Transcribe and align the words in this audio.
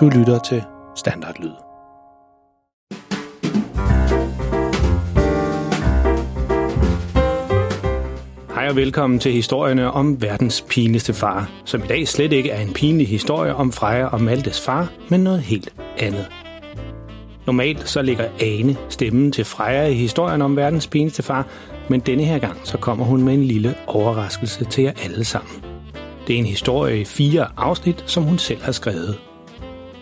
Du 0.00 0.08
lytter 0.08 0.38
til 0.38 0.62
Standardlyd. 0.96 1.50
Hej 8.54 8.68
og 8.68 8.76
velkommen 8.76 9.18
til 9.18 9.32
historierne 9.32 9.90
om 9.90 10.22
verdens 10.22 10.64
pinligste 10.68 11.14
far, 11.14 11.50
som 11.64 11.82
i 11.84 11.86
dag 11.86 12.08
slet 12.08 12.32
ikke 12.32 12.50
er 12.50 12.60
en 12.60 12.72
pinlig 12.72 13.08
historie 13.08 13.54
om 13.54 13.72
Freja 13.72 14.06
og 14.06 14.20
Maltes 14.20 14.60
far, 14.60 14.92
men 15.08 15.20
noget 15.20 15.40
helt 15.40 15.74
andet. 15.98 16.26
Normalt 17.46 17.88
så 17.88 18.02
ligger 18.02 18.28
Ane 18.40 18.76
stemmen 18.88 19.32
til 19.32 19.44
Freja 19.44 19.86
i 19.86 19.94
historien 19.94 20.42
om 20.42 20.56
verdens 20.56 20.86
pinligste 20.86 21.22
far, 21.22 21.46
men 21.88 22.00
denne 22.00 22.24
her 22.24 22.38
gang 22.38 22.56
så 22.64 22.78
kommer 22.78 23.04
hun 23.04 23.22
med 23.22 23.34
en 23.34 23.44
lille 23.44 23.74
overraskelse 23.86 24.64
til 24.64 24.84
jer 24.84 24.92
alle 25.04 25.24
sammen. 25.24 25.64
Det 26.26 26.34
er 26.34 26.38
en 26.38 26.46
historie 26.46 27.00
i 27.00 27.04
fire 27.04 27.46
afsnit, 27.56 28.04
som 28.06 28.22
hun 28.22 28.38
selv 28.38 28.62
har 28.62 28.72
skrevet. 28.72 29.18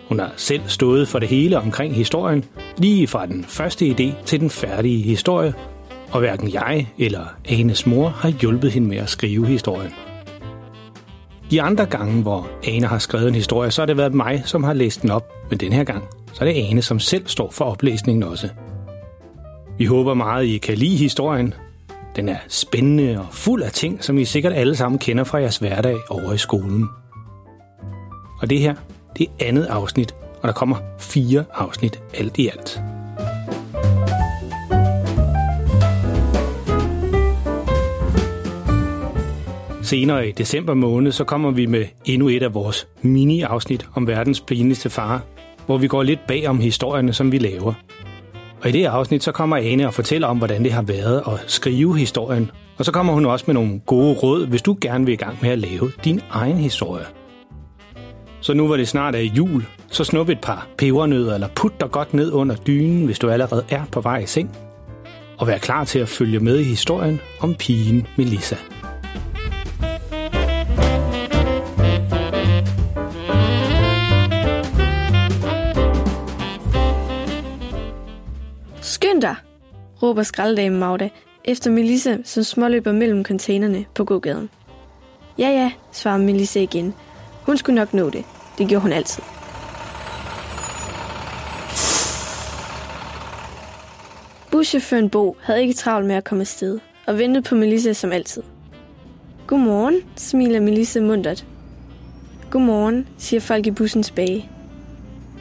Hun 0.07 0.19
har 0.19 0.31
selv 0.37 0.61
stået 0.67 1.07
for 1.07 1.19
det 1.19 1.27
hele 1.27 1.57
omkring 1.57 1.95
historien, 1.95 2.43
lige 2.77 3.07
fra 3.07 3.25
den 3.25 3.45
første 3.47 3.85
idé 3.85 4.25
til 4.25 4.39
den 4.39 4.49
færdige 4.49 5.03
historie, 5.03 5.53
og 6.11 6.19
hverken 6.19 6.53
jeg 6.53 6.87
eller 6.97 7.25
Anes 7.49 7.85
mor 7.85 8.09
har 8.09 8.29
hjulpet 8.29 8.71
hende 8.71 8.87
med 8.87 8.97
at 8.97 9.09
skrive 9.09 9.47
historien. 9.47 9.91
De 11.51 11.61
andre 11.61 11.85
gange, 11.85 12.21
hvor 12.21 12.49
Ane 12.67 12.87
har 12.87 12.99
skrevet 12.99 13.27
en 13.27 13.35
historie, 13.35 13.71
så 13.71 13.81
har 13.81 13.85
det 13.85 13.97
været 13.97 14.13
mig, 14.13 14.43
som 14.45 14.63
har 14.63 14.73
læst 14.73 15.01
den 15.01 15.11
op, 15.11 15.33
men 15.49 15.59
den 15.59 15.73
her 15.73 15.83
gang, 15.83 16.03
så 16.33 16.45
er 16.45 16.53
det 16.53 16.69
Ane, 16.69 16.81
som 16.81 16.99
selv 16.99 17.27
står 17.27 17.51
for 17.51 17.65
oplæsningen 17.65 18.23
også. 18.23 18.49
Vi 19.77 19.85
håber 19.85 20.13
meget, 20.13 20.45
I 20.45 20.57
kan 20.57 20.77
lide 20.77 20.97
historien. 20.97 21.53
Den 22.15 22.29
er 22.29 22.37
spændende 22.47 23.19
og 23.19 23.25
fuld 23.31 23.63
af 23.63 23.71
ting, 23.71 24.03
som 24.03 24.17
I 24.17 24.25
sikkert 24.25 24.53
alle 24.53 24.75
sammen 24.75 24.99
kender 24.99 25.23
fra 25.23 25.37
jeres 25.37 25.57
hverdag 25.57 25.97
over 26.09 26.33
i 26.33 26.37
skolen. 26.37 26.87
Og 28.41 28.49
det 28.49 28.59
her, 28.59 28.75
det 29.17 29.27
andet 29.39 29.65
afsnit, 29.65 30.15
og 30.41 30.47
der 30.47 30.53
kommer 30.53 30.77
fire 30.99 31.45
afsnit 31.53 32.01
alt 32.13 32.37
i 32.37 32.47
alt. 32.47 32.81
Senere 39.81 40.27
i 40.27 40.31
december 40.31 40.73
måned, 40.73 41.11
så 41.11 41.23
kommer 41.23 41.51
vi 41.51 41.65
med 41.65 41.85
endnu 42.05 42.27
et 42.27 42.43
af 42.43 42.53
vores 42.53 42.87
mini-afsnit 43.01 43.87
om 43.93 44.07
verdens 44.07 44.41
pinligste 44.41 44.89
far, 44.89 45.21
hvor 45.65 45.77
vi 45.77 45.87
går 45.87 46.03
lidt 46.03 46.27
bag 46.27 46.47
om 46.47 46.59
historierne, 46.59 47.13
som 47.13 47.31
vi 47.31 47.37
laver. 47.37 47.73
Og 48.61 48.69
i 48.69 48.71
det 48.71 48.85
afsnit, 48.85 49.23
så 49.23 49.31
kommer 49.31 49.57
Ane 49.57 49.87
og 49.87 49.93
fortæller 49.93 50.27
om, 50.27 50.37
hvordan 50.37 50.63
det 50.63 50.71
har 50.71 50.81
været 50.81 51.23
at 51.27 51.43
skrive 51.47 51.97
historien. 51.97 52.51
Og 52.77 52.85
så 52.85 52.91
kommer 52.91 53.13
hun 53.13 53.25
også 53.25 53.45
med 53.47 53.53
nogle 53.53 53.79
gode 53.85 54.13
råd, 54.13 54.47
hvis 54.47 54.61
du 54.61 54.77
gerne 54.81 55.05
vil 55.05 55.13
i 55.13 55.15
gang 55.15 55.37
med 55.41 55.49
at 55.49 55.59
lave 55.59 55.91
din 56.03 56.21
egen 56.29 56.57
historie. 56.57 57.05
Så 58.45 58.53
nu 58.53 58.65
hvor 58.65 58.77
det 58.77 58.87
snart 58.87 59.15
er 59.15 59.19
jul, 59.19 59.65
så 59.91 60.03
snup 60.03 60.29
et 60.29 60.41
par 60.41 60.67
pebernødder 60.77 61.33
eller 61.33 61.47
put 61.55 61.81
dig 61.81 61.91
godt 61.91 62.13
ned 62.13 62.31
under 62.31 62.55
dynen, 62.55 63.05
hvis 63.05 63.19
du 63.19 63.29
allerede 63.29 63.65
er 63.69 63.85
på 63.91 64.01
vej 64.01 64.17
i 64.17 64.25
seng. 64.25 64.57
Og 65.37 65.47
vær 65.47 65.57
klar 65.57 65.83
til 65.83 65.99
at 65.99 66.09
følge 66.09 66.39
med 66.39 66.59
i 66.59 66.63
historien 66.63 67.19
om 67.39 67.55
pigen 67.55 68.07
Melissa. 68.17 68.55
Skynd 78.81 79.21
dig, 79.21 79.35
råber 80.03 80.23
skralddamen 80.23 80.79
Magda, 80.79 81.09
efter 81.45 81.71
Melissa, 81.71 82.17
som 82.23 82.43
småløber 82.43 82.91
mellem 82.91 83.23
containerne 83.25 83.85
på 83.95 84.03
gågaden. 84.03 84.49
Ja, 85.37 85.49
ja, 85.49 85.71
svarer 85.91 86.17
Melissa 86.17 86.59
igen. 86.59 86.93
Hun 87.45 87.57
skulle 87.57 87.75
nok 87.75 87.93
nå 87.93 88.09
det. 88.09 88.23
Det 88.57 88.67
gjorde 88.67 88.81
hun 88.81 88.91
altid. 88.91 89.23
Buschaufføren 94.51 95.09
Bo 95.09 95.37
havde 95.41 95.61
ikke 95.61 95.73
travlt 95.73 96.07
med 96.07 96.15
at 96.15 96.23
komme 96.23 96.41
afsted, 96.41 96.79
og 97.07 97.17
ventede 97.17 97.43
på 97.43 97.55
Melissa 97.55 97.93
som 97.93 98.11
altid. 98.11 98.43
Godmorgen, 99.47 100.01
smiler 100.15 100.59
Melissa 100.59 100.99
mundret. 100.99 101.45
Godmorgen, 102.51 103.07
siger 103.17 103.39
folk 103.39 103.67
i 103.67 103.71
bussen 103.71 104.03
tilbage. 104.03 104.49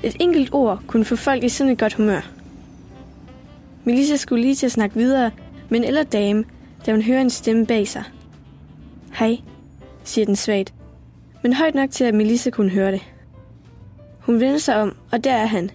Et 0.02 0.16
enkelt 0.20 0.48
ord 0.52 0.82
kunne 0.86 1.04
få 1.04 1.16
folk 1.16 1.44
i 1.44 1.48
sådan 1.48 1.72
et 1.72 1.78
godt 1.78 1.94
humør. 1.94 2.20
Melissa 3.84 4.16
skulle 4.16 4.42
lige 4.42 4.54
til 4.54 4.66
at 4.66 4.72
snakke 4.72 4.96
videre 4.96 5.30
med 5.68 5.78
en 5.78 5.84
ældre 5.84 6.04
dame, 6.04 6.44
da 6.86 6.92
hun 6.92 7.02
hører 7.02 7.20
en 7.20 7.30
stemme 7.30 7.66
bag 7.66 7.88
sig. 7.88 8.04
Hej, 9.12 9.36
siger 10.04 10.24
den 10.24 10.36
svagt, 10.36 10.74
men 11.44 11.52
højt 11.52 11.74
nok 11.74 11.90
til, 11.90 12.04
at 12.04 12.14
Melissa 12.14 12.50
kunne 12.50 12.70
høre 12.70 12.92
det. 12.92 13.02
Hun 14.20 14.40
vender 14.40 14.58
sig 14.58 14.76
om, 14.76 14.96
og 15.12 15.24
der 15.24 15.32
er 15.32 15.46
han. 15.46 15.70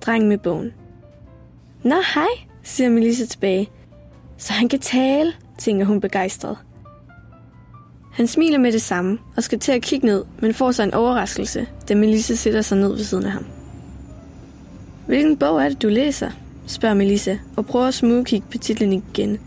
Drengen 0.00 0.28
med 0.28 0.38
bogen. 0.38 0.72
Nå, 1.82 1.94
hej, 2.14 2.28
siger 2.62 2.90
Melissa 2.90 3.26
tilbage. 3.26 3.70
Så 4.36 4.52
han 4.52 4.68
kan 4.68 4.78
tale, 4.78 5.32
tænker 5.58 5.86
hun 5.86 6.00
begejstret. 6.00 6.56
Han 8.12 8.26
smiler 8.26 8.58
med 8.58 8.72
det 8.72 8.82
samme 8.82 9.18
og 9.36 9.42
skal 9.42 9.58
til 9.58 9.72
at 9.72 9.82
kigge 9.82 10.06
ned, 10.06 10.24
men 10.40 10.54
får 10.54 10.72
sig 10.72 10.84
en 10.84 10.94
overraskelse, 10.94 11.66
da 11.88 11.94
Melissa 11.94 12.34
sætter 12.34 12.62
sig 12.62 12.78
ned 12.78 12.88
ved 12.88 13.04
siden 13.04 13.24
af 13.24 13.30
ham. 13.30 13.44
Hvilken 15.06 15.36
bog 15.36 15.64
er 15.64 15.68
det, 15.68 15.82
du 15.82 15.88
læser? 15.88 16.30
spørger 16.66 16.94
Melissa 16.94 17.36
og 17.56 17.66
prøver 17.66 17.86
at 17.86 17.94
smugkigge 17.94 18.46
på 18.50 18.58
titlen 18.58 18.92
igen. 18.92 19.38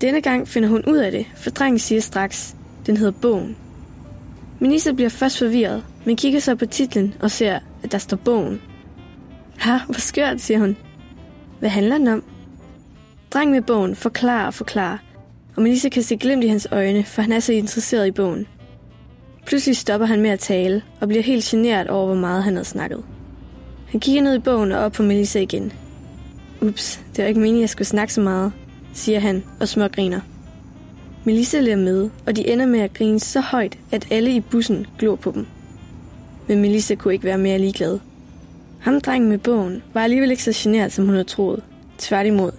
Denne 0.00 0.20
gang 0.20 0.48
finder 0.48 0.68
hun 0.68 0.84
ud 0.84 0.96
af 0.96 1.12
det, 1.12 1.26
for 1.36 1.50
drengen 1.50 1.78
siger 1.78 2.00
straks, 2.00 2.56
den 2.86 2.96
hedder 2.96 3.12
Bogen. 3.22 3.56
Melissa 4.60 4.92
bliver 4.92 5.08
først 5.08 5.38
forvirret, 5.38 5.84
men 6.04 6.16
kigger 6.16 6.40
så 6.40 6.54
på 6.54 6.66
titlen 6.66 7.14
og 7.20 7.30
ser, 7.30 7.58
at 7.82 7.92
der 7.92 7.98
står 7.98 8.16
Bogen. 8.16 8.60
Ha, 9.58 9.78
hvor 9.86 10.00
skørt, 10.00 10.40
siger 10.40 10.58
hun. 10.58 10.76
Hvad 11.58 11.70
handler 11.70 11.98
den 11.98 12.08
om? 12.08 12.24
Drengen 13.30 13.54
med 13.54 13.62
bogen 13.62 13.96
forklarer 13.96 14.46
og 14.46 14.54
forklarer, 14.54 14.98
og 15.56 15.62
Melissa 15.62 15.88
kan 15.88 16.02
se 16.02 16.16
glimt 16.16 16.44
i 16.44 16.48
hans 16.48 16.68
øjne, 16.70 17.04
for 17.04 17.22
han 17.22 17.32
er 17.32 17.40
så 17.40 17.52
interesseret 17.52 18.06
i 18.06 18.10
bogen. 18.10 18.46
Pludselig 19.46 19.76
stopper 19.76 20.06
han 20.06 20.20
med 20.20 20.30
at 20.30 20.38
tale 20.38 20.82
og 21.00 21.08
bliver 21.08 21.22
helt 21.22 21.44
generet 21.44 21.88
over, 21.88 22.06
hvor 22.06 22.14
meget 22.14 22.44
han 22.44 22.54
havde 22.54 22.64
snakket. 22.64 23.04
Han 23.88 24.00
kigger 24.00 24.22
ned 24.22 24.34
i 24.34 24.38
bogen 24.38 24.72
og 24.72 24.78
op 24.78 24.92
på 24.92 25.02
Melissa 25.02 25.40
igen. 25.40 25.72
Ups, 26.62 27.00
det 27.16 27.22
var 27.22 27.28
ikke 27.28 27.40
meningen, 27.40 27.60
at 27.60 27.62
jeg 27.62 27.70
skulle 27.70 27.88
snakke 27.88 28.12
så 28.12 28.20
meget, 28.20 28.52
siger 28.92 29.20
han 29.20 29.44
og 29.60 29.68
smågriner. 29.68 30.20
Melissa 31.24 31.60
lærer 31.60 31.76
med, 31.76 32.10
og 32.26 32.36
de 32.36 32.48
ender 32.48 32.66
med 32.66 32.80
at 32.80 32.94
grine 32.94 33.20
så 33.20 33.40
højt, 33.40 33.78
at 33.90 34.06
alle 34.10 34.36
i 34.36 34.40
bussen 34.40 34.86
glor 34.98 35.16
på 35.16 35.30
dem. 35.30 35.46
Men 36.48 36.60
Melissa 36.60 36.94
kunne 36.94 37.14
ikke 37.14 37.24
være 37.24 37.38
mere 37.38 37.58
ligeglad. 37.58 37.98
Ham 38.80 39.00
drengen 39.00 39.30
med 39.30 39.38
bogen 39.38 39.82
var 39.94 40.00
alligevel 40.00 40.30
ikke 40.30 40.44
så 40.44 40.52
generet, 40.54 40.92
som 40.92 41.04
hun 41.04 41.14
havde 41.14 41.24
troet. 41.24 41.62
Tværtimod. 41.98 42.52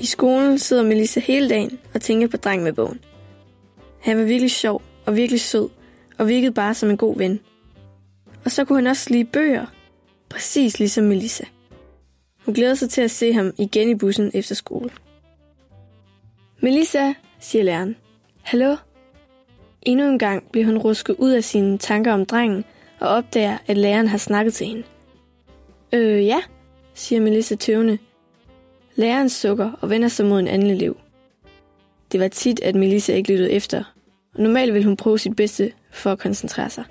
I 0.00 0.06
skolen 0.06 0.58
sidder 0.58 0.82
Melissa 0.82 1.20
hele 1.20 1.48
dagen 1.48 1.78
og 1.94 2.00
tænker 2.00 2.28
på 2.28 2.36
drengen 2.36 2.64
med 2.64 2.72
bogen. 2.72 3.00
Han 4.00 4.18
var 4.18 4.24
virkelig 4.24 4.50
sjov 4.50 4.82
og 5.06 5.16
virkelig 5.16 5.40
sød, 5.40 5.68
og 6.18 6.28
virkede 6.28 6.52
bare 6.52 6.74
som 6.74 6.90
en 6.90 6.96
god 6.96 7.18
ven. 7.18 7.40
Og 8.44 8.50
så 8.50 8.64
kunne 8.64 8.78
han 8.78 8.86
også 8.86 9.10
lide 9.10 9.24
bøger, 9.24 9.66
præcis 10.28 10.78
ligesom 10.78 11.04
Melissa. 11.04 11.44
Hun 12.44 12.54
glæder 12.54 12.74
sig 12.74 12.90
til 12.90 13.00
at 13.00 13.10
se 13.10 13.32
ham 13.32 13.52
igen 13.58 13.88
i 13.88 13.94
bussen 13.94 14.30
efter 14.34 14.54
skole. 14.54 14.90
Melissa, 16.60 17.12
siger 17.40 17.64
læreren. 17.64 17.96
Hallo? 18.42 18.76
Endnu 19.82 20.08
en 20.08 20.18
gang 20.18 20.50
bliver 20.52 20.66
hun 20.66 20.78
rusket 20.78 21.16
ud 21.18 21.30
af 21.30 21.44
sine 21.44 21.78
tanker 21.78 22.12
om 22.12 22.26
drengen 22.26 22.64
og 23.00 23.08
opdager, 23.08 23.58
at 23.66 23.76
læreren 23.76 24.08
har 24.08 24.18
snakket 24.18 24.54
til 24.54 24.66
hende. 24.66 24.82
Øh, 25.92 26.26
ja, 26.26 26.42
siger 26.94 27.20
Melissa 27.20 27.54
tøvende. 27.54 27.98
Læreren 28.96 29.28
sukker 29.28 29.70
og 29.80 29.90
vender 29.90 30.08
sig 30.08 30.26
mod 30.26 30.40
en 30.40 30.48
anden 30.48 30.70
elev. 30.70 30.96
Det 32.12 32.20
var 32.20 32.28
tit, 32.28 32.60
at 32.60 32.74
Melissa 32.74 33.12
ikke 33.12 33.30
lyttede 33.32 33.50
efter, 33.50 33.94
og 34.34 34.42
normalt 34.42 34.74
ville 34.74 34.86
hun 34.86 34.96
prøve 34.96 35.18
sit 35.18 35.36
bedste 35.36 35.72
for 35.90 36.12
at 36.12 36.18
koncentrere 36.18 36.70
sig. 36.70 36.84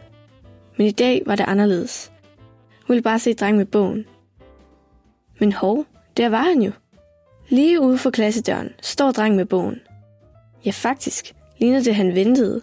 Men 0.78 0.88
i 0.88 0.92
dag 0.92 1.24
var 1.26 1.36
det 1.36 1.46
anderledes. 1.48 2.12
Hun 2.88 2.94
ville 2.94 3.04
bare 3.04 3.20
se 3.20 3.34
drengen 3.34 3.58
med 3.58 3.66
bogen. 3.66 4.06
Men 5.44 5.52
hov, 5.54 5.86
der 6.18 6.30
var 6.30 6.44
han 6.44 6.62
jo. 6.62 6.72
Lige 7.50 7.82
ude 7.82 7.98
for 7.98 8.10
klassedøren 8.10 8.70
står 8.82 9.12
drengen 9.12 9.38
med 9.38 9.46
bogen. 9.46 9.82
Ja, 10.66 10.72
faktisk 10.72 11.34
ligner 11.58 11.84
det, 11.84 11.96
han 11.96 12.16
ventede. 12.16 12.62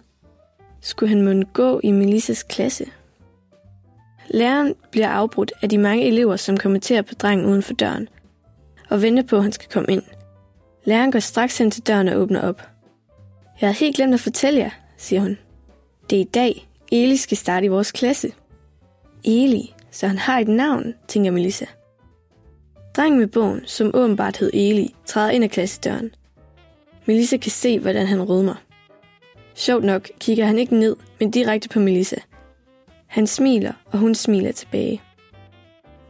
Skulle 0.79 1.09
han 1.09 1.21
måtte 1.21 1.43
gå 1.53 1.79
i 1.83 1.91
Melissas 1.91 2.43
klasse? 2.43 2.85
Læreren 4.27 4.75
bliver 4.91 5.07
afbrudt 5.07 5.51
af 5.61 5.69
de 5.69 5.77
mange 5.77 6.07
elever, 6.07 6.35
som 6.35 6.57
kommenterer 6.57 7.01
på 7.01 7.13
drengen 7.15 7.45
uden 7.45 7.63
for 7.63 7.73
døren, 7.73 8.09
og 8.89 9.01
venter 9.01 9.23
på, 9.23 9.35
at 9.35 9.43
han 9.43 9.51
skal 9.51 9.69
komme 9.69 9.93
ind. 9.93 10.03
Læreren 10.83 11.11
går 11.11 11.19
straks 11.19 11.57
hen 11.57 11.71
til 11.71 11.87
døren 11.87 12.07
og 12.07 12.17
åbner 12.17 12.41
op. 12.41 12.61
Jeg 13.61 13.67
havde 13.67 13.79
helt 13.79 13.95
glemt 13.95 14.13
at 14.13 14.19
fortælle 14.19 14.59
jer, 14.59 14.71
siger 14.97 15.21
hun. 15.21 15.37
Det 16.09 16.15
er 16.15 16.21
i 16.21 16.29
dag, 16.33 16.67
Eli 16.91 17.17
skal 17.17 17.37
starte 17.37 17.65
i 17.65 17.69
vores 17.69 17.91
klasse. 17.91 18.31
Eli, 19.23 19.73
så 19.91 20.07
han 20.07 20.17
har 20.17 20.39
et 20.39 20.47
navn, 20.47 20.93
tænker 21.07 21.31
Melissa. 21.31 21.65
Drengen 22.95 23.19
med 23.19 23.27
bogen, 23.27 23.61
som 23.65 23.91
åbenbart 23.93 24.37
hed 24.37 24.49
Eli, 24.53 24.95
træder 25.05 25.31
ind 25.31 25.43
ad 25.43 25.49
klassedøren. 25.49 26.15
Melissa 27.05 27.37
kan 27.37 27.51
se, 27.51 27.79
hvordan 27.79 28.07
han 28.07 28.21
rødmer. 28.21 28.55
Sjovt 29.55 29.83
nok 29.83 30.09
kigger 30.19 30.45
han 30.45 30.59
ikke 30.59 30.75
ned, 30.75 30.95
men 31.19 31.31
direkte 31.31 31.69
på 31.69 31.79
Melissa. 31.79 32.15
Han 33.07 33.27
smiler, 33.27 33.73
og 33.85 33.99
hun 33.99 34.15
smiler 34.15 34.51
tilbage. 34.51 35.01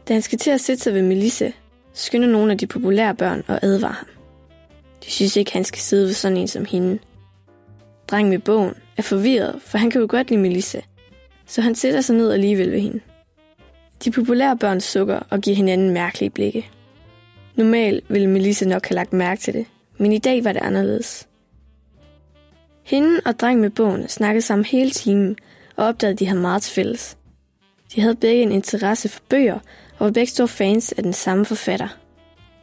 Da 0.08 0.12
han 0.12 0.22
skal 0.22 0.38
til 0.38 0.50
at 0.50 0.60
sætte 0.60 0.82
sig 0.82 0.94
ved 0.94 1.02
Melissa, 1.02 1.50
skynder 1.92 2.28
nogle 2.28 2.52
af 2.52 2.58
de 2.58 2.66
populære 2.66 3.14
børn 3.14 3.44
og 3.48 3.58
advarer 3.62 3.92
ham. 3.92 4.08
De 5.04 5.10
synes 5.10 5.36
ikke, 5.36 5.52
han 5.52 5.64
skal 5.64 5.80
sidde 5.80 6.06
ved 6.06 6.12
sådan 6.14 6.36
en 6.36 6.48
som 6.48 6.64
hende. 6.64 6.98
Drengen 8.08 8.30
med 8.30 8.38
bogen 8.38 8.74
er 8.96 9.02
forvirret, 9.02 9.62
for 9.62 9.78
han 9.78 9.90
kan 9.90 10.00
jo 10.00 10.06
godt 10.10 10.30
lide 10.30 10.40
Melissa, 10.40 10.80
så 11.46 11.60
han 11.60 11.74
sætter 11.74 12.00
sig 12.00 12.16
ned 12.16 12.32
alligevel 12.32 12.72
ved 12.72 12.80
hende. 12.80 13.00
De 14.04 14.10
populære 14.10 14.56
børn 14.56 14.80
sukker 14.80 15.20
og 15.30 15.40
giver 15.40 15.56
hinanden 15.56 15.90
mærkelige 15.90 16.30
blikke. 16.30 16.70
Normalt 17.56 18.04
ville 18.08 18.26
Melissa 18.26 18.64
nok 18.64 18.86
have 18.86 18.94
lagt 18.94 19.12
mærke 19.12 19.40
til 19.40 19.54
det, 19.54 19.66
men 19.98 20.12
i 20.12 20.18
dag 20.18 20.44
var 20.44 20.52
det 20.52 20.62
anderledes. 20.62 21.28
Hende 22.82 23.20
og 23.24 23.40
dreng 23.40 23.60
med 23.60 23.70
bogen 23.70 24.08
snakkede 24.08 24.42
sammen 24.42 24.64
hele 24.64 24.90
timen 24.90 25.36
og 25.76 25.86
opdagede, 25.86 26.12
at 26.12 26.18
de 26.18 26.26
havde 26.26 26.40
meget 26.40 26.62
til 26.62 26.74
fælles. 26.74 27.16
De 27.94 28.00
havde 28.00 28.14
begge 28.14 28.42
en 28.42 28.52
interesse 28.52 29.08
for 29.08 29.20
bøger 29.28 29.58
og 29.98 30.04
var 30.04 30.10
begge 30.10 30.30
store 30.30 30.48
fans 30.48 30.92
af 30.92 31.02
den 31.02 31.12
samme 31.12 31.44
forfatter. 31.44 31.88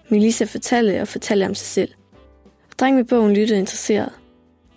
Melissa 0.10 0.46
fortalte 0.46 1.02
og 1.02 1.08
fortalte 1.08 1.46
om 1.46 1.56
sig 1.56 1.68
selv. 1.68 1.94
Og 2.72 2.80
dreng 2.80 2.96
med 2.96 3.04
bogen 3.04 3.34
lyttede 3.34 3.60
interesseret. 3.60 4.10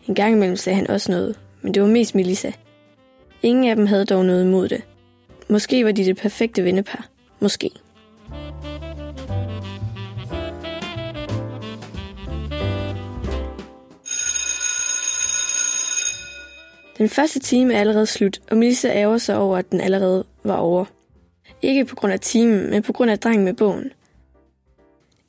En 0.07 0.15
gang 0.15 0.35
imellem 0.35 0.57
sagde 0.57 0.77
han 0.77 0.91
også 0.91 1.13
noget, 1.13 1.39
men 1.63 1.75
det 1.75 1.83
var 1.83 1.89
mest 1.89 2.15
Melissa. 2.15 2.51
Ingen 3.43 3.65
af 3.71 3.77
dem 3.77 3.87
havde 3.87 4.05
dog 4.05 4.25
noget 4.25 4.45
imod 4.45 4.69
det. 4.69 4.83
Måske 5.53 5.85
var 5.85 5.93
de 5.93 6.05
det 6.05 6.17
perfekte 6.17 6.65
vennepar. 6.65 7.09
Måske. 7.41 7.71
Den 16.99 17.09
første 17.09 17.41
time 17.41 17.75
er 17.75 17.81
allerede 17.81 18.07
slut, 18.07 18.41
og 18.51 18.57
Melissa 18.57 18.89
ærger 18.89 19.19
sig 19.19 19.37
over, 19.37 19.59
at 19.59 19.71
den 19.71 19.81
allerede 19.81 20.25
var 20.45 20.57
over. 20.57 20.85
Ikke 21.63 21.85
på 21.85 21.95
grund 21.95 22.13
af 22.13 22.21
timen, 22.21 22.71
men 22.71 22.83
på 22.83 22.93
grund 22.93 23.11
af 23.11 23.19
drengen 23.19 23.45
med 23.45 23.55
bogen. 23.55 23.93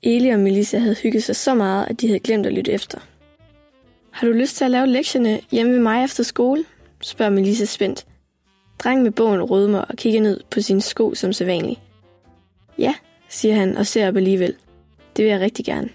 Eli 0.03 0.29
og 0.29 0.39
Melissa 0.39 0.77
havde 0.77 0.95
hygget 0.95 1.23
sig 1.23 1.35
så 1.35 1.55
meget, 1.55 1.87
at 1.89 2.01
de 2.01 2.07
havde 2.07 2.19
glemt 2.19 2.45
at 2.45 2.53
lytte 2.53 2.71
efter. 2.71 2.99
Har 4.11 4.27
du 4.27 4.33
lyst 4.33 4.55
til 4.55 4.65
at 4.65 4.71
lave 4.71 4.87
lektierne 4.87 5.39
hjemme 5.51 5.73
ved 5.73 5.79
mig 5.79 6.03
efter 6.03 6.23
skole? 6.23 6.65
spørger 7.01 7.31
Melissa 7.31 7.65
spændt. 7.65 8.05
Drengen 8.79 9.03
med 9.03 9.11
bogen 9.11 9.41
rødmer 9.41 9.79
og 9.79 9.95
kigger 9.95 10.21
ned 10.21 10.39
på 10.51 10.61
sine 10.61 10.81
sko 10.81 11.15
som 11.15 11.33
sædvanligt. 11.33 11.79
Ja, 12.77 12.93
siger 13.29 13.55
han 13.55 13.77
og 13.77 13.85
ser 13.87 14.07
op 14.07 14.15
alligevel. 14.15 14.55
Det 15.17 15.25
vil 15.25 15.31
jeg 15.31 15.39
rigtig 15.39 15.65
gerne. 15.65 15.89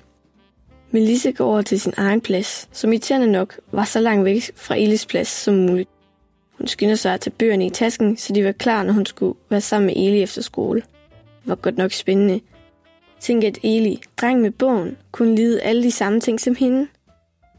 Melissa 0.91 1.31
går 1.31 1.45
over 1.45 1.63
til 1.63 1.81
sin 1.81 1.95
egen 1.97 2.21
plads, 2.21 2.69
som 2.73 2.93
irriterende 2.93 3.27
nok 3.27 3.61
var 3.73 3.85
så 3.85 4.01
langt 4.01 4.25
væk 4.25 4.51
fra 4.55 4.77
Elis 4.77 5.07
plads 5.07 5.29
som 5.29 5.55
muligt. 5.55 5.89
Hun 6.59 6.67
skynder 6.67 6.95
sig 6.95 7.15
at 7.15 7.21
tage 7.21 7.35
bøgerne 7.39 7.67
i 7.67 7.71
tasken, 7.71 8.17
så 8.17 8.33
de 8.33 8.45
var 8.45 8.53
klar, 8.53 8.83
når 8.83 8.93
hun 8.93 9.07
skulle 9.07 9.39
være 9.51 9.61
sammen 9.61 9.87
med 9.87 9.95
Eli 9.97 10.23
efter 10.23 10.43
skole. 10.43 10.81
Det 11.11 11.49
var 11.49 11.55
godt 11.55 11.77
nok 11.77 11.93
spændende. 11.93 12.41
Tænk, 13.21 13.45
at 13.45 13.59
Eli, 13.63 14.01
dreng 14.17 14.41
med 14.41 14.51
bogen, 14.51 14.97
kunne 15.13 15.35
lide 15.35 15.63
alle 15.63 15.83
de 15.83 15.91
samme 15.91 16.21
ting 16.21 16.41
som 16.41 16.57
hende. 16.57 16.87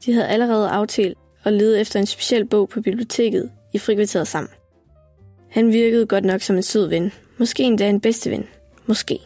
De 0.05 0.13
havde 0.13 0.27
allerede 0.27 0.69
aftalt 0.69 1.17
at 1.43 1.53
lede 1.53 1.79
efter 1.79 1.99
en 1.99 2.05
speciel 2.05 2.45
bog 2.45 2.69
på 2.69 2.81
biblioteket 2.81 3.51
i 3.73 3.77
frikvarteret 3.77 4.27
sammen. 4.27 4.51
Han 5.59 5.73
virkede 5.73 6.05
godt 6.05 6.25
nok 6.25 6.41
som 6.41 6.55
en 6.55 6.63
sød 6.63 6.89
ven. 6.89 7.11
Måske 7.37 7.63
endda 7.63 7.89
en 7.89 8.01
bedste 8.01 8.31
ven. 8.31 8.47
Måske. 8.85 9.19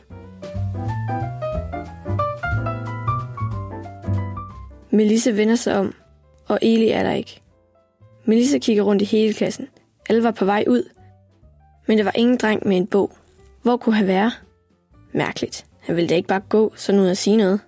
Melissa 4.91 5.31
vender 5.31 5.55
sig 5.55 5.77
om, 5.77 5.93
og 6.47 6.59
Eli 6.61 6.89
er 6.89 7.03
der 7.03 7.11
ikke. 7.11 7.41
Melissa 8.25 8.57
kigger 8.57 8.83
rundt 8.83 9.01
i 9.01 9.05
hele 9.05 9.33
klassen. 9.33 9.67
Alle 10.09 10.23
var 10.23 10.31
på 10.31 10.45
vej 10.45 10.63
ud, 10.67 10.89
men 11.87 11.97
der 11.97 12.03
var 12.03 12.13
ingen 12.15 12.37
dreng 12.37 12.67
med 12.67 12.77
en 12.77 12.87
bog. 12.87 13.11
Hvor 13.61 13.77
kunne 13.77 13.95
han 13.95 14.07
være? 14.07 14.31
Mærkeligt. 15.11 15.65
Han 15.79 15.95
ville 15.95 16.09
da 16.09 16.15
ikke 16.15 16.27
bare 16.27 16.41
gå 16.49 16.73
sådan 16.75 16.99
uden 16.99 17.11
at 17.11 17.17
sige 17.17 17.37
noget. 17.37 17.59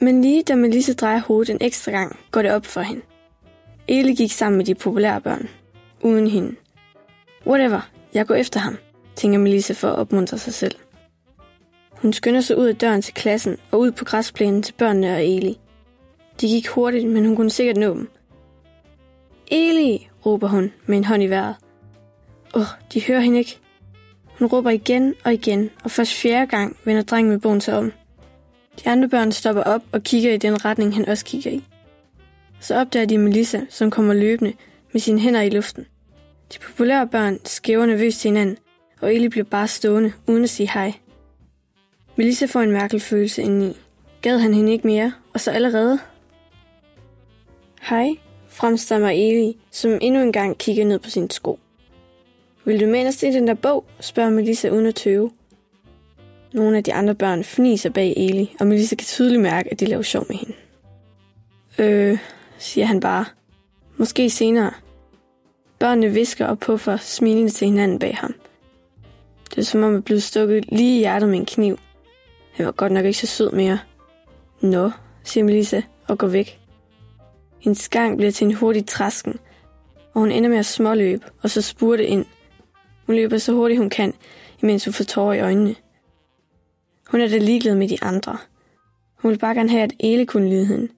Men 0.00 0.22
lige 0.22 0.42
da 0.42 0.54
Melissa 0.54 0.92
drejer 0.92 1.20
hovedet 1.20 1.50
en 1.50 1.58
ekstra 1.60 1.92
gang, 1.92 2.18
går 2.30 2.42
det 2.42 2.52
op 2.52 2.66
for 2.66 2.80
hende. 2.80 3.02
Eli 3.88 4.14
gik 4.14 4.32
sammen 4.32 4.56
med 4.56 4.66
de 4.66 4.74
populære 4.74 5.20
børn. 5.20 5.48
Uden 6.02 6.26
hende. 6.26 6.54
Whatever, 7.46 7.90
jeg 8.14 8.26
går 8.26 8.34
efter 8.34 8.60
ham, 8.60 8.76
tænker 9.16 9.38
Melissa 9.38 9.72
for 9.72 9.88
at 9.88 9.98
opmuntre 9.98 10.38
sig 10.38 10.54
selv. 10.54 10.74
Hun 11.90 12.12
skynder 12.12 12.40
sig 12.40 12.58
ud 12.58 12.66
af 12.66 12.76
døren 12.76 13.02
til 13.02 13.14
klassen 13.14 13.56
og 13.70 13.80
ud 13.80 13.92
på 13.92 14.04
græsplænen 14.04 14.62
til 14.62 14.72
børnene 14.72 15.14
og 15.14 15.26
Eli. 15.26 15.58
De 16.40 16.46
gik 16.48 16.68
hurtigt, 16.68 17.08
men 17.08 17.26
hun 17.26 17.36
kunne 17.36 17.50
sikkert 17.50 17.76
nå 17.76 17.94
dem. 17.94 18.10
Eli, 19.50 20.08
råber 20.26 20.48
hun 20.48 20.72
med 20.86 20.96
en 20.96 21.04
hånd 21.04 21.22
i 21.22 21.26
vejret. 21.26 21.56
Åh, 22.54 22.60
oh, 22.60 22.66
de 22.92 23.04
hører 23.04 23.20
hende 23.20 23.38
ikke. 23.38 23.58
Hun 24.38 24.48
råber 24.48 24.70
igen 24.70 25.14
og 25.24 25.32
igen, 25.32 25.70
og 25.84 25.90
først 25.90 26.14
fjerde 26.14 26.46
gang 26.46 26.76
vender 26.84 27.02
drengen 27.02 27.30
med 27.30 27.40
bogen 27.40 27.60
sig 27.60 27.78
om. 27.78 27.92
De 28.84 28.90
andre 28.90 29.08
børn 29.08 29.32
stopper 29.32 29.62
op 29.62 29.82
og 29.92 30.02
kigger 30.02 30.32
i 30.32 30.36
den 30.36 30.64
retning, 30.64 30.94
han 30.94 31.08
også 31.08 31.24
kigger 31.24 31.50
i. 31.50 31.64
Så 32.60 32.80
opdager 32.80 33.06
de 33.06 33.18
Melissa, 33.18 33.60
som 33.70 33.90
kommer 33.90 34.14
løbende 34.14 34.52
med 34.92 35.00
sine 35.00 35.20
hænder 35.20 35.40
i 35.40 35.50
luften. 35.50 35.86
De 36.54 36.58
populære 36.58 37.06
børn 37.06 37.38
skæver 37.44 37.86
nervøst 37.86 38.20
til 38.20 38.28
hinanden, 38.28 38.58
og 39.00 39.14
Eli 39.14 39.28
bliver 39.28 39.44
bare 39.44 39.68
stående, 39.68 40.12
uden 40.26 40.44
at 40.44 40.50
sige 40.50 40.70
hej. 40.74 40.92
Melissa 42.16 42.46
får 42.46 42.60
en 42.60 42.72
mærkelig 42.72 43.02
følelse 43.02 43.42
indeni. 43.42 43.76
Gad 44.22 44.38
han 44.38 44.54
hende 44.54 44.72
ikke 44.72 44.86
mere, 44.86 45.12
og 45.34 45.40
så 45.40 45.50
allerede? 45.50 45.98
Hej, 47.82 48.08
fremstammer 48.48 49.08
Eli, 49.08 49.58
som 49.70 49.98
endnu 50.00 50.20
en 50.20 50.32
gang 50.32 50.58
kigger 50.58 50.84
ned 50.84 50.98
på 50.98 51.10
sin 51.10 51.30
sko. 51.30 51.58
Vil 52.64 52.80
du 52.80 52.86
med 52.86 53.12
se 53.12 53.32
den 53.32 53.48
der 53.48 53.54
bog? 53.54 53.84
spørger 54.00 54.30
Melissa 54.30 54.68
uden 54.68 54.86
at 54.86 54.94
tøve. 54.94 55.30
Nogle 56.52 56.76
af 56.76 56.84
de 56.84 56.94
andre 56.94 57.14
børn 57.14 57.44
fniser 57.44 57.90
bag 57.90 58.14
Eli, 58.16 58.56
og 58.60 58.66
Melissa 58.66 58.96
kan 58.96 59.06
tydeligt 59.06 59.42
mærke, 59.42 59.72
at 59.72 59.80
de 59.80 59.86
laver 59.86 60.02
sjov 60.02 60.26
med 60.28 60.36
hende. 60.36 60.54
Øh, 61.78 62.18
siger 62.58 62.86
han 62.86 63.00
bare. 63.00 63.24
Måske 63.96 64.30
senere. 64.30 64.72
Børnene 65.78 66.08
visker 66.08 66.46
og 66.46 66.58
puffer 66.58 66.96
smilende 66.96 67.50
til 67.50 67.68
hinanden 67.68 67.98
bag 67.98 68.16
ham. 68.16 68.34
Det 69.50 69.58
er 69.58 69.62
som 69.62 69.82
om 69.82 69.96
at 69.96 70.04
blive 70.04 70.20
stukket 70.20 70.64
lige 70.68 70.96
i 70.96 70.98
hjertet 70.98 71.28
med 71.28 71.38
en 71.38 71.46
kniv. 71.46 71.78
Han 72.52 72.66
var 72.66 72.72
godt 72.72 72.92
nok 72.92 73.04
ikke 73.04 73.18
så 73.18 73.26
sød 73.26 73.50
mere. 73.50 73.78
Nå, 74.60 74.90
siger 75.24 75.44
Melissa 75.44 75.82
og 76.08 76.18
går 76.18 76.26
væk. 76.26 76.60
Hendes 77.58 77.88
gang 77.88 78.16
bliver 78.16 78.32
til 78.32 78.44
en 78.44 78.54
hurtig 78.54 78.86
træsken, 78.86 79.38
og 80.14 80.20
hun 80.20 80.32
ender 80.32 80.50
med 80.50 80.58
at 80.58 80.66
småløbe 80.66 81.24
og 81.42 81.50
så 81.50 81.62
spurte 81.62 82.06
ind. 82.06 82.26
Hun 83.06 83.16
løber 83.16 83.38
så 83.38 83.52
hurtigt 83.52 83.80
hun 83.80 83.90
kan, 83.90 84.14
imens 84.62 84.84
hun 84.84 84.94
får 84.94 85.04
tårer 85.04 85.34
i 85.34 85.40
øjnene. 85.40 85.74
Hun 87.10 87.20
er 87.20 87.28
da 87.28 87.38
ligeglad 87.38 87.74
med 87.74 87.88
de 87.88 88.02
andre. 88.02 88.38
Hun 89.16 89.28
ville 89.28 89.40
bare 89.40 89.54
gerne 89.54 89.70
have, 89.70 89.82
at 89.82 89.92
Ele 90.00 90.26
kunne 90.26 90.48
lide 90.48 90.66
hende. 90.66 90.88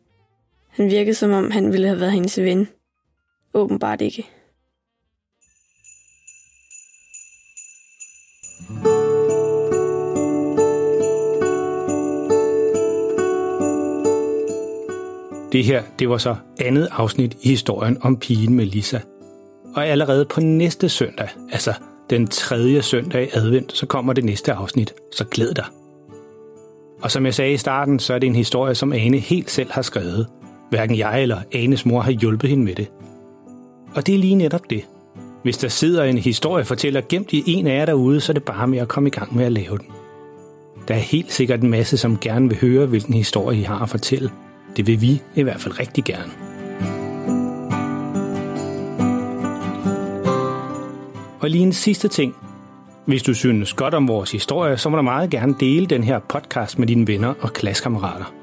Han 0.69 0.91
virkede 0.91 1.15
som 1.15 1.31
om, 1.31 1.51
han 1.51 1.73
ville 1.73 1.87
have 1.87 2.01
været 2.01 2.13
hendes 2.13 2.41
ven. 2.41 2.69
Åbenbart 3.55 4.01
ikke. 4.01 4.29
Det 15.53 15.65
her, 15.65 15.83
det 15.99 16.09
var 16.09 16.19
så 16.19 16.37
andet 16.61 16.89
afsnit 16.93 17.37
i 17.43 17.49
historien 17.49 17.99
om 18.01 18.17
pigen 18.17 18.55
Melissa. 18.55 18.99
Og 19.75 19.87
allerede 19.87 20.25
på 20.25 20.41
næste 20.41 20.89
søndag, 20.89 21.29
altså 21.53 21.73
den 22.11 22.27
tredje 22.27 22.83
søndag 22.83 23.25
i 23.25 23.29
advent, 23.33 23.77
så 23.77 23.87
kommer 23.87 24.13
det 24.13 24.25
næste 24.25 24.53
afsnit, 24.53 24.95
så 25.13 25.25
glæd 25.25 25.55
dig. 25.55 25.65
Og 27.03 27.11
som 27.11 27.27
jeg 27.27 27.35
sagde 27.35 27.53
i 27.53 27.57
starten, 27.57 27.99
så 27.99 28.15
er 28.15 28.19
det 28.19 28.27
en 28.27 28.37
historie, 28.37 28.75
som 28.75 28.93
Ane 28.93 29.19
helt 29.19 29.51
selv 29.51 29.73
har 29.73 29.83
skrevet. 29.83 30.27
Hverken 30.71 30.99
jeg 30.99 31.23
eller 31.23 31.39
Anes 31.53 31.87
mor 31.87 32.01
har 32.01 32.11
hjulpet 32.11 32.51
hende 32.51 32.65
med 32.65 32.75
det. 32.75 32.89
Og 33.95 34.07
det 34.07 34.15
er 34.15 34.19
lige 34.19 34.35
netop 34.35 34.71
det. 34.71 34.85
Hvis 35.43 35.59
der 35.59 35.69
sidder 35.69 36.05
en 36.05 36.19
historiefortæller 36.19 37.01
gemt 37.09 37.33
i 37.33 37.45
en 37.47 37.67
af 37.67 37.79
jer 37.79 37.87
derude, 37.87 38.21
så 38.21 38.33
er 38.33 38.35
det 38.35 38.45
bare 38.45 38.69
med 38.69 38.79
at 38.79 38.89
komme 38.89 39.07
i 39.07 39.11
gang 39.11 39.37
med 39.37 39.45
at 39.45 39.53
lave 39.53 39.79
den. 39.79 39.87
Der 40.89 40.95
er 40.95 40.99
helt 40.99 41.33
sikkert 41.33 41.61
en 41.61 41.71
masse, 41.71 41.97
som 41.97 42.19
gerne 42.19 42.49
vil 42.49 42.61
høre, 42.61 42.87
hvilken 42.87 43.15
historie 43.15 43.59
I 43.59 43.63
har 43.63 43.79
at 43.79 43.89
fortælle. 43.89 44.31
Det 44.77 44.87
vil 44.87 45.01
vi 45.01 45.23
i 45.35 45.43
hvert 45.43 45.61
fald 45.61 45.81
rigtig 45.81 46.05
gerne. 46.05 46.33
Og 51.41 51.51
lige 51.51 51.63
en 51.63 51.73
sidste 51.73 52.09
ting. 52.09 52.37
Hvis 53.07 53.23
du 53.23 53.35
synes 53.35 53.73
godt 53.73 53.95
om 53.95 54.09
vores 54.09 54.33
historie, 54.33 54.79
så 54.79 54.89
må 54.89 54.97
du 54.97 55.03
meget 55.03 55.31
gerne 55.31 55.55
dele 55.61 55.87
den 55.87 56.05
her 56.05 56.19
podcast 56.19 56.79
med 56.79 56.87
dine 56.87 57.07
venner 57.07 57.35
og 57.41 57.53
klassekammerater. 57.53 58.35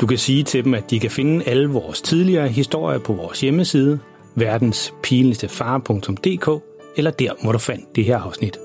Du 0.00 0.06
kan 0.06 0.18
sige 0.18 0.42
til 0.42 0.64
dem, 0.64 0.74
at 0.74 0.90
de 0.90 1.00
kan 1.00 1.10
finde 1.10 1.44
alle 1.44 1.68
vores 1.68 2.02
tidligere 2.02 2.48
historier 2.48 2.98
på 2.98 3.12
vores 3.12 3.40
hjemmeside, 3.40 3.98
verdenspinligstefar.dk, 4.34 6.62
eller 6.96 7.10
der, 7.10 7.32
hvor 7.42 7.52
du 7.52 7.58
fandt 7.58 7.96
det 7.96 8.04
her 8.04 8.18
afsnit. 8.18 8.58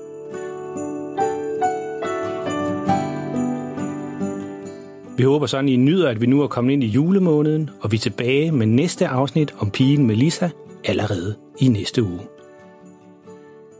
Vi 5.20 5.24
håber 5.24 5.46
sådan, 5.46 5.68
I 5.68 5.76
nyder, 5.76 6.08
at 6.08 6.20
vi 6.20 6.26
nu 6.26 6.42
er 6.42 6.46
kommet 6.46 6.72
ind 6.72 6.84
i 6.84 6.86
julemåneden, 6.86 7.70
og 7.80 7.92
vi 7.92 7.96
er 7.96 8.00
tilbage 8.00 8.52
med 8.52 8.66
næste 8.66 9.08
afsnit 9.08 9.54
om 9.58 9.70
pigen 9.70 10.06
Melissa 10.06 10.50
allerede 10.84 11.34
i 11.58 11.68
næste 11.68 12.02
uge. 12.02 12.20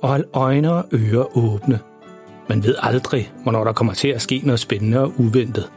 Og 0.03 0.09
hold 0.09 0.25
øjne 0.33 0.73
og 0.73 0.85
ører 0.93 1.37
åbne. 1.39 1.81
Man 2.49 2.65
ved 2.65 2.75
aldrig, 2.79 3.33
hvornår 3.43 3.65
der 3.65 3.73
kommer 3.73 3.95
til 3.95 4.09
at 4.09 4.23
ske 4.23 4.43
noget 4.45 4.61
spændende 4.61 5.01
og 5.01 5.13
uventet. 5.19 5.71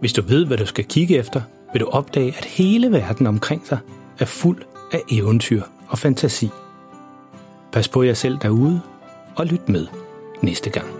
Hvis 0.00 0.12
du 0.12 0.22
ved, 0.22 0.46
hvad 0.46 0.56
du 0.56 0.66
skal 0.66 0.84
kigge 0.84 1.18
efter, 1.18 1.42
vil 1.72 1.80
du 1.80 1.86
opdage, 1.86 2.34
at 2.38 2.44
hele 2.44 2.92
verden 2.92 3.26
omkring 3.26 3.62
dig 3.70 3.78
er 4.18 4.24
fuld 4.24 4.62
af 4.92 5.00
eventyr 5.12 5.62
og 5.88 5.98
fantasi. 5.98 6.50
Pas 7.72 7.88
på 7.88 8.02
jer 8.02 8.14
selv 8.14 8.38
derude, 8.42 8.80
og 9.36 9.46
lyt 9.46 9.68
med 9.68 9.86
næste 10.42 10.70
gang. 10.70 10.99